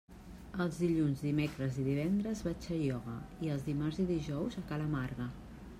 Els 0.63 0.77
dilluns, 0.83 1.21
dimecres 1.25 1.77
i 1.83 1.85
divendres 1.89 2.41
vaig 2.49 2.67
a 2.75 2.79
ioga 2.87 3.19
i 3.47 3.53
els 3.57 3.69
dimarts 3.69 4.03
i 4.07 4.11
dijous 4.15 4.61
a 4.63 4.67
ca 4.73 4.83
la 4.85 4.89
Marga. 4.99 5.33